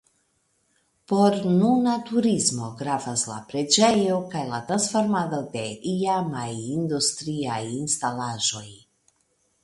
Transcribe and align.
Por 1.11 1.35
nuna 1.57 1.91
turismo 2.05 2.69
gravas 2.79 3.25
la 3.31 3.35
preĝejo 3.51 4.15
kaj 4.31 4.41
la 4.53 4.61
transformado 4.69 5.41
de 5.57 5.65
iamaj 5.91 6.47
industriaj 6.79 7.59
instalaĵoj. 7.75 8.65